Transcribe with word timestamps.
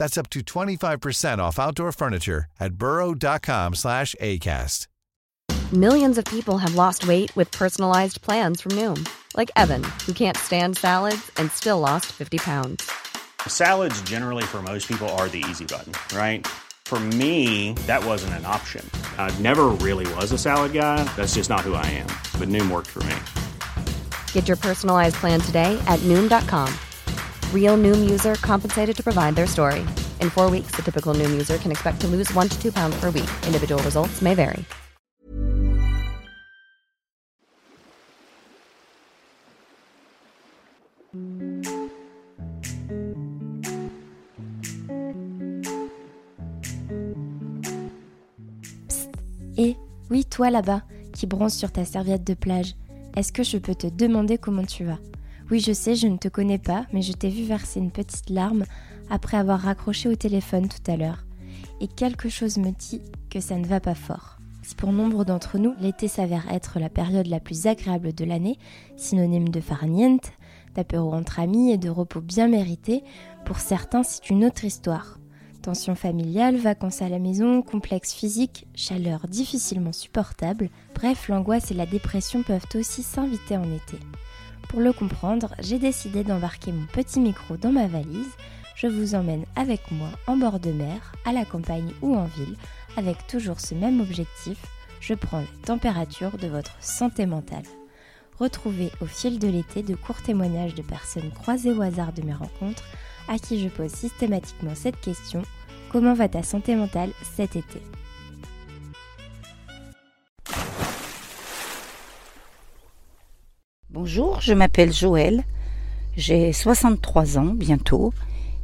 That's 0.00 0.16
up 0.16 0.30
to 0.30 0.40
25% 0.40 1.38
off 1.38 1.58
outdoor 1.58 1.92
furniture 1.92 2.46
at 2.58 2.74
burrow.com 2.74 3.74
slash 3.74 4.14
ACAST. 4.18 4.86
Millions 5.74 6.16
of 6.16 6.24
people 6.24 6.56
have 6.56 6.74
lost 6.74 7.06
weight 7.06 7.30
with 7.36 7.50
personalized 7.50 8.22
plans 8.22 8.62
from 8.62 8.72
Noom, 8.72 9.06
like 9.36 9.50
Evan, 9.56 9.84
who 10.06 10.14
can't 10.14 10.38
stand 10.38 10.78
salads 10.78 11.30
and 11.36 11.52
still 11.52 11.78
lost 11.78 12.06
50 12.06 12.38
pounds. 12.38 12.90
Salads, 13.46 14.00
generally, 14.02 14.42
for 14.42 14.62
most 14.62 14.88
people, 14.88 15.08
are 15.10 15.28
the 15.28 15.44
easy 15.50 15.66
button, 15.66 15.92
right? 16.16 16.46
For 16.86 16.98
me, 16.98 17.74
that 17.86 18.02
wasn't 18.02 18.32
an 18.34 18.46
option. 18.46 18.88
I 19.18 19.30
never 19.38 19.66
really 19.66 20.12
was 20.14 20.32
a 20.32 20.38
salad 20.38 20.72
guy. 20.72 21.04
That's 21.14 21.34
just 21.34 21.50
not 21.50 21.60
who 21.60 21.74
I 21.74 21.84
am. 21.86 22.08
But 22.38 22.48
Noom 22.48 22.70
worked 22.70 22.88
for 22.88 23.04
me. 23.04 23.16
Get 24.32 24.48
your 24.48 24.56
personalized 24.56 25.16
plan 25.16 25.40
today 25.40 25.78
at 25.86 26.00
Noom.com. 26.00 26.72
Real 27.54 27.76
Noom 27.76 28.10
user 28.10 28.34
compensated 28.42 28.96
to 28.96 29.02
provide 29.04 29.36
their 29.36 29.46
story. 29.46 29.82
In 30.20 30.30
four 30.30 30.50
weeks, 30.50 30.72
the 30.74 30.82
typical 30.82 31.14
Noom 31.14 31.30
user 31.30 31.58
can 31.58 31.70
expect 31.70 32.00
to 32.00 32.08
lose 32.08 32.34
one 32.34 32.48
to 32.48 32.60
two 32.60 32.72
pounds 32.72 32.98
per 32.98 33.10
week. 33.10 33.30
Individual 33.46 33.80
results 33.84 34.20
may 34.20 34.34
vary. 34.34 34.64
Et 49.62 49.72
eh, 49.72 49.76
oui, 50.10 50.24
toi 50.24 50.48
là-bas, 50.50 50.82
qui 51.12 51.26
bronze 51.26 51.52
sur 51.52 51.70
ta 51.70 51.84
serviette 51.84 52.24
de 52.24 52.32
plage, 52.32 52.74
est-ce 53.14 53.30
que 53.30 53.42
je 53.42 53.58
peux 53.58 53.74
te 53.74 53.88
demander 53.88 54.38
comment 54.38 54.64
tu 54.64 54.84
vas 54.84 54.98
Oui, 55.50 55.58
je 55.58 55.72
sais, 55.72 55.96
je 55.96 56.06
ne 56.06 56.16
te 56.16 56.28
connais 56.28 56.58
pas, 56.58 56.86
mais 56.92 57.02
je 57.02 57.12
t'ai 57.12 57.28
vu 57.28 57.42
verser 57.42 57.80
une 57.80 57.90
petite 57.90 58.30
larme 58.30 58.64
après 59.10 59.36
avoir 59.36 59.60
raccroché 59.60 60.08
au 60.08 60.14
téléphone 60.14 60.68
tout 60.68 60.88
à 60.88 60.96
l'heure. 60.96 61.24
Et 61.80 61.88
quelque 61.88 62.28
chose 62.28 62.56
me 62.56 62.70
dit 62.70 63.02
que 63.30 63.40
ça 63.40 63.56
ne 63.56 63.66
va 63.66 63.80
pas 63.80 63.96
fort. 63.96 64.38
Si 64.62 64.76
pour 64.76 64.92
nombre 64.92 65.24
d'entre 65.24 65.58
nous, 65.58 65.74
l'été 65.80 66.06
s'avère 66.06 66.48
être 66.52 66.78
la 66.78 66.88
période 66.88 67.26
la 67.26 67.40
plus 67.40 67.66
agréable 67.66 68.12
de 68.12 68.24
l'année, 68.24 68.58
synonyme 68.96 69.48
de 69.48 69.60
farniente, 69.60 70.30
d'apéro 70.76 71.12
entre 71.12 71.40
amis 71.40 71.72
et 71.72 71.78
de 71.78 71.90
repos 71.90 72.20
bien 72.20 72.46
mérité, 72.46 73.02
pour 73.44 73.58
certains 73.58 74.04
c'est 74.04 74.30
une 74.30 74.44
autre 74.44 74.64
histoire. 74.64 75.18
Tension 75.62 75.96
familiale, 75.96 76.58
vacances 76.58 77.02
à 77.02 77.08
la 77.08 77.18
maison, 77.18 77.62
complexe 77.62 78.14
physique, 78.14 78.68
chaleur 78.76 79.26
difficilement 79.26 79.92
supportable, 79.92 80.70
bref, 80.94 81.28
l'angoisse 81.28 81.72
et 81.72 81.74
la 81.74 81.86
dépression 81.86 82.44
peuvent 82.44 82.68
aussi 82.76 83.02
s'inviter 83.02 83.56
en 83.56 83.64
été. 83.64 83.98
Pour 84.70 84.80
le 84.80 84.92
comprendre, 84.92 85.52
j'ai 85.58 85.80
décidé 85.80 86.22
d'embarquer 86.22 86.70
mon 86.70 86.86
petit 86.86 87.18
micro 87.18 87.56
dans 87.56 87.72
ma 87.72 87.88
valise. 87.88 88.30
Je 88.76 88.86
vous 88.86 89.16
emmène 89.16 89.44
avec 89.56 89.90
moi 89.90 90.10
en 90.28 90.36
bord 90.36 90.60
de 90.60 90.70
mer, 90.70 91.12
à 91.24 91.32
la 91.32 91.44
campagne 91.44 91.90
ou 92.02 92.14
en 92.14 92.26
ville, 92.26 92.54
avec 92.96 93.26
toujours 93.26 93.58
ce 93.58 93.74
même 93.74 94.00
objectif, 94.00 94.58
je 95.00 95.14
prends 95.14 95.40
la 95.40 95.66
température 95.66 96.38
de 96.38 96.46
votre 96.46 96.76
santé 96.78 97.26
mentale. 97.26 97.64
Retrouvez 98.38 98.92
au 99.00 99.06
fil 99.06 99.40
de 99.40 99.48
l'été 99.48 99.82
de 99.82 99.96
courts 99.96 100.22
témoignages 100.22 100.76
de 100.76 100.82
personnes 100.82 101.32
croisées 101.32 101.72
au 101.72 101.82
hasard 101.82 102.12
de 102.12 102.22
mes 102.22 102.32
rencontres 102.32 102.84
à 103.26 103.40
qui 103.40 103.60
je 103.60 103.68
pose 103.68 103.90
systématiquement 103.90 104.76
cette 104.76 105.00
question 105.00 105.42
Comment 105.90 106.14
va 106.14 106.28
ta 106.28 106.44
santé 106.44 106.76
mentale 106.76 107.10
cet 107.34 107.56
été? 107.56 107.82
Bonjour, 114.02 114.40
je 114.40 114.54
m'appelle 114.54 114.94
Joël, 114.94 115.44
j'ai 116.16 116.54
63 116.54 117.36
ans 117.36 117.52
bientôt 117.54 118.14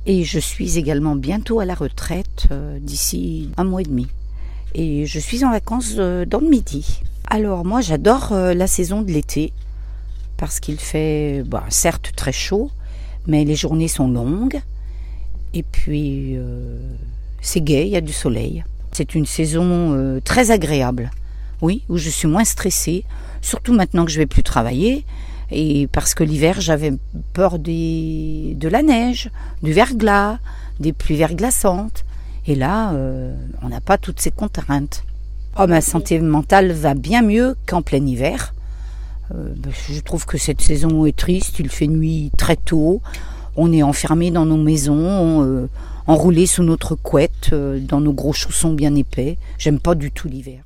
et 0.07 0.25
je 0.25 0.39
suis 0.39 0.79
également 0.79 1.15
bientôt 1.15 1.61
à 1.61 1.67
la 1.67 1.75
retraite 1.75 2.47
euh, 2.51 2.79
d'ici 2.81 3.51
un 3.59 3.65
mois 3.65 3.83
et 3.83 3.85
demi. 3.85 4.07
Et 4.75 5.05
je 5.05 5.19
suis 5.19 5.45
en 5.45 5.51
vacances 5.51 5.97
euh, 5.99 6.25
dans 6.25 6.41
le 6.41 6.49
midi. 6.49 7.03
Alors 7.29 7.67
moi 7.67 7.83
j'adore 7.83 8.33
euh, 8.33 8.55
la 8.55 8.67
saison 8.67 9.03
de 9.03 9.13
l'été 9.13 9.53
parce 10.39 10.59
qu'il 10.59 10.81
fait 10.81 11.43
bah, 11.45 11.65
certes 11.69 12.13
très 12.17 12.33
chaud, 12.33 12.71
mais 13.27 13.45
les 13.45 13.57
journées 13.57 13.89
sont 13.89 14.09
longues 14.09 14.63
et 15.53 15.63
puis 15.63 16.39
c'est 17.43 17.61
gai, 17.61 17.85
il 17.85 17.91
y 17.91 17.97
a 17.97 18.01
du 18.01 18.15
soleil. 18.15 18.65
C'est 18.91 19.15
une 19.15 19.27
saison 19.27 20.19
très 20.25 20.51
agréable, 20.51 21.11
oui, 21.63 21.85
où 21.89 21.97
je 21.97 22.11
suis 22.11 22.29
moins 22.29 22.45
stressée, 22.45 23.05
surtout 23.41 23.73
maintenant 23.73 24.05
que 24.05 24.11
je 24.11 24.19
vais 24.19 24.27
plus 24.27 24.43
travailler 24.43 25.05
et 25.51 25.89
parce 25.93 26.15
que 26.15 26.25
l'hiver, 26.25 26.61
j'avais 26.61 26.93
peur 27.33 27.59
de 27.59 28.69
la 28.69 28.83
neige, 28.83 29.31
du 29.63 29.73
verglas, 29.73 30.39
des 30.81 30.93
pluies 30.93 31.17
verglaçantes. 31.17 32.05
Et 32.47 32.55
là, 32.55 32.93
euh, 32.93 33.35
on 33.63 33.69
n'a 33.69 33.81
pas 33.81 33.99
toutes 33.99 34.21
ces 34.21 34.31
contraintes. 34.31 35.05
Oh, 35.59 35.67
ma 35.67 35.81
santé 35.81 36.19
mentale 36.21 36.73
va 36.73 36.95
bien 36.95 37.23
mieux 37.23 37.57
qu'en 37.67 37.83
plein 37.83 38.05
hiver. 38.05 38.55
Euh, 39.35 39.53
ben, 39.57 39.73
je 39.73 40.01
trouve 40.01 40.27
que 40.27 40.39
cette 40.39 40.61
saison 40.61 41.07
est 41.07 41.17
triste. 41.17 41.59
Il 41.61 41.71
fait 41.71 41.87
nuit 41.87 42.31
très 42.37 42.57
tôt. 42.57 43.01
On 43.57 43.73
est 43.73 43.83
enfermé 43.83 44.31
dans 44.31 44.47
nos 44.47 44.63
maisons, 44.63 45.43
euh, 45.43 45.69
enroulé 46.07 46.47
sous 46.47 46.63
notre 46.63 46.95
couette, 46.95 47.55
dans 47.55 48.01
nos 48.01 48.13
gros 48.13 48.33
chaussons 48.33 48.75
bien 48.75 48.95
épais. 48.95 49.39
J'aime 49.59 49.81
pas 49.81 49.95
du 49.95 50.11
tout 50.11 50.29
l'hiver. 50.29 50.66